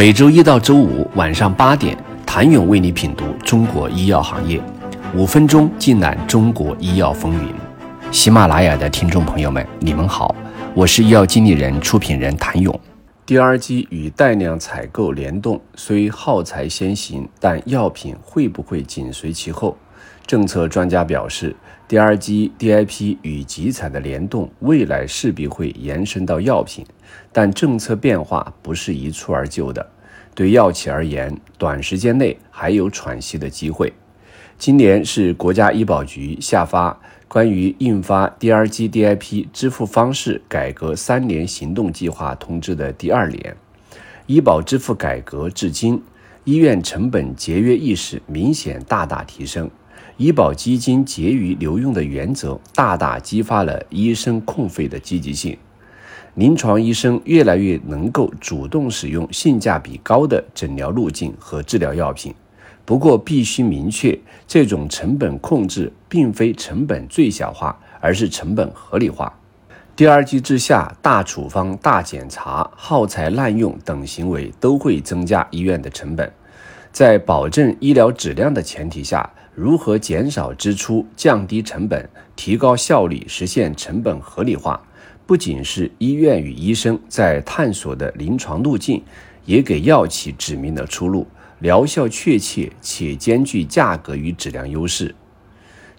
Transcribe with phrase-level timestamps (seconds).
[0.00, 4.58] 每周一到周五晚上八点，谭勇为你品读中国医药行业，
[5.14, 7.52] 五分钟尽览中国医药风云。
[8.10, 10.34] 喜马拉雅的听众朋友们，你们好，
[10.72, 12.80] 我是医药经理人、出品人谭勇。
[13.30, 19.76] DRG 与带量采购联动虽耗材先行，但药品会不会紧随其后？
[20.26, 21.54] 政策专家表示
[21.88, 26.84] ，DRG、DIP 与集采的联动未来势必会延伸到药品，
[27.30, 29.88] 但政策变化不是一蹴而就的。
[30.34, 33.92] 对药企而言，短时间内还有喘息的机会。
[34.60, 43.56] 今年是国家医保局下发关于印发 DRG、DIP 支付方式改革三年行动计划通知的第二年，
[44.26, 46.02] 医保支付改革至今，
[46.44, 49.70] 医院成本节约意识明显大大提升。
[50.18, 55.56] 医保基金结余留用的原则，大大激发了医生控费的积极性。
[56.34, 62.34] 临床医生越来越能够主动使用性价比高的诊疗路径和治疗药品。
[62.90, 69.32] 不过，必须明确，这种成本控制并非成本最小化，而是成本合理化。
[69.94, 76.28] 第二季之下，大处方、大检查、耗材滥用等行为都会增加医院的成本。
[76.90, 84.82] 在保证医疗质量的前提下，如何减少支出、降低成本、提高效率、实现成本合理化，
[85.26, 89.00] 不仅是医院与医生在探索的临床路径，
[89.44, 91.24] 也给药企指明了出路：
[91.60, 95.14] 疗效确切且兼具价格与质量优势、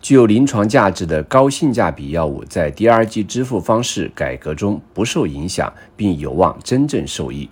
[0.01, 7.47] 具有临床价值的高性价比药物，在 DRG 支付方式改革中不受影响，并有望真正受益。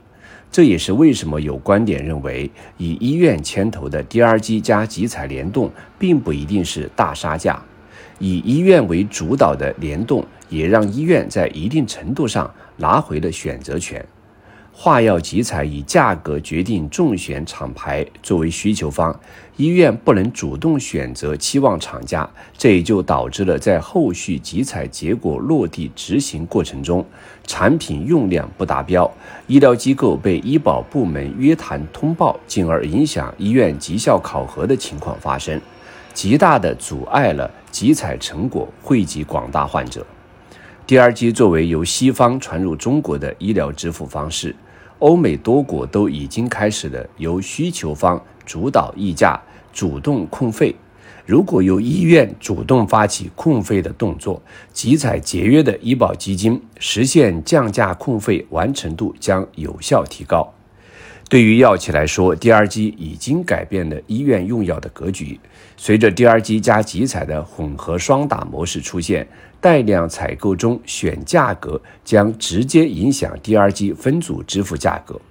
[0.52, 7.62] 这也是为什么有观点认为，以医院牵头的 DRG 加集采联动，并不一定是大杀价。
[8.18, 14.04] 以医院为主导的联动，也让医院在一定程度上拿回了选择权。
[14.81, 19.13] 化药集采以价格决定重选厂牌作为需求方，
[19.58, 22.27] 医院不能主动选择期望厂家，
[22.58, 27.06] 这也就导致了在后续集采结果落地执行过程中，
[27.45, 29.12] 产品用量不达标，
[29.47, 35.59] 医疗机构被医保部门约谈通报，进而影响医院绩效考核的情况发生，
[36.13, 40.06] 极大的阻碍了集采成果惠及广大患者。
[40.88, 44.56] DRG 作为由西方传入中国的医疗支付方式。
[45.00, 50.76] 欧美多国都已经开始了由需求方主导议价、主动控费。
[51.26, 54.42] 如果由医院主动发起控费的动作，
[54.74, 60.52] 集采节约的医保基金实现降价控费完成度将有效提高。
[61.29, 65.40] 对于药企来说，，DRG 已经改变了医院用药的格局。
[65.78, 69.28] 随着 DRG 加集采的混合双打模式出现，
[69.62, 75.22] 带量采购中选价格将直接影响 DRG 分组支付价格。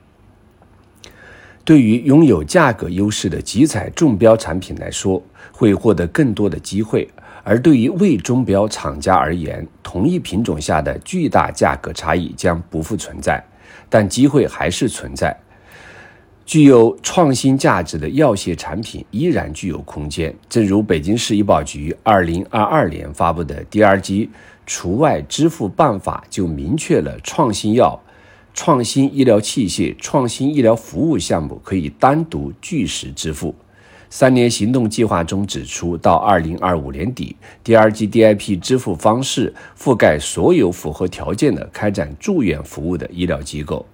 [1.64, 5.20] 对于拥有价格优势的集采中标产品来说，
[5.50, 7.08] 会获得更多的机会；
[7.42, 13.44] 而对于未中标厂家而言，同一品种下的巨大价格差异将不复存在，
[13.88, 15.36] 但机会还是存在。
[16.48, 20.34] 具有创新价值的药械产品依然具有空间。
[20.48, 24.30] 正如北京市医保局二零二二年发布的 DRG
[24.64, 28.00] 除外支付办法就明确了创新药、
[28.54, 33.54] 创新医疗器械、创新医疗服务项目可以单独据实支付。
[34.08, 43.84] 三年行动计划中指出，到二零二五年底，DRG DIP 支付方式覆盖所有符合条件的开展住院服务的医疗机构。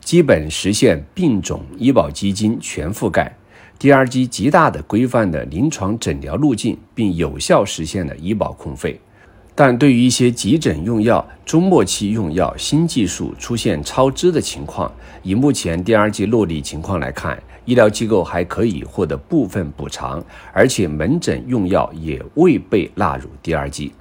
[0.00, 3.34] 基本实现病种医保基金全覆盖
[3.78, 9.00] ，DRG 极大的规范了临床诊疗路径，并有效实现了医保控费。
[9.56, 23.92] 但对于一些急诊用药、中末期用药、新技术出现超支的情况，以目前 DRG 落地情况来看，医疗机构还可以获得部分补偿，而且门诊用药也未被纳入 DRG。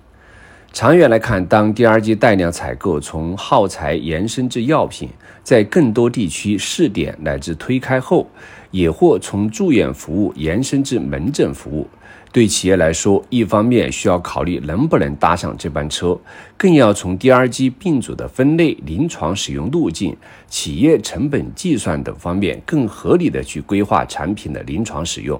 [0.73, 5.07] 长远来看，当 DRG 带量采购从耗材延伸至药品，
[5.43, 8.27] 在更多地区试点乃至推开后，
[8.71, 11.87] 也或从住院服务延伸至门诊服务，
[12.31, 16.19] 对企业来说，一方面需要考虑能不能搭上这班车，
[16.57, 20.17] 更要从 DRG 病组的分类、临床使用路径、
[20.47, 25.39] 企业成本计算等方面，更合理的去规划产品的临床使用。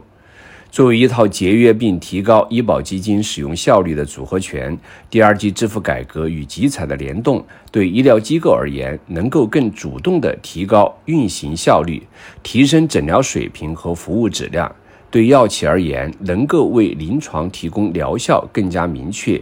[0.74, 4.76] 作为一套节约并提高医保基金使用效率的组合拳，
[5.08, 12.02] 第二季支付改革与集采的联动，对医疗机构而言，能够更主动地提高运行效率，
[12.42, 14.68] 提升诊疗水平和服务质量；
[15.12, 19.40] 对药企而言，能够为临床提供疗效更加明确、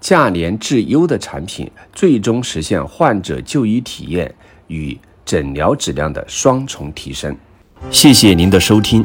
[0.00, 4.34] 价廉质优的产品，最终实现患者就医体验
[4.68, 4.96] 与。
[5.22, 7.36] 诊疗质量的双重提升。
[7.88, 9.04] 谢谢您的收听。